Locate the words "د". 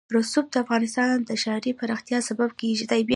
0.51-0.55, 1.29-1.31